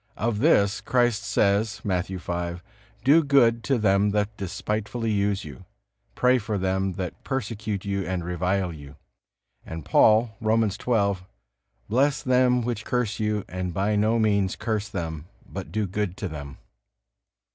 Of 0.17 0.39
this 0.39 0.81
Christ 0.81 1.21
says, 1.23 1.81
Matthew 1.83 2.17
v: 2.17 2.55
"Do 3.03 3.23
good 3.23 3.63
to 3.65 3.77
them 3.77 4.09
that 4.09 4.35
despitefully 4.35 5.11
use 5.11 5.45
you. 5.45 5.65
Pray 6.15 6.39
for 6.39 6.57
them 6.57 6.93
that 6.93 7.23
persecute 7.23 7.85
you 7.85 8.03
and 8.07 8.25
revile 8.25 8.73
you." 8.73 8.95
And 9.63 9.85
Paul, 9.85 10.35
Romans 10.41 10.75
xii: 10.83 11.17
"Bless 11.87 12.23
them 12.23 12.63
which 12.63 12.83
curse 12.83 13.19
you, 13.19 13.45
and 13.47 13.75
by 13.75 13.95
no 13.95 14.17
means 14.17 14.55
curse 14.55 14.89
them, 14.89 15.25
but 15.45 15.71
do 15.71 15.85
good 15.85 16.17
to 16.17 16.27
them." 16.27 16.57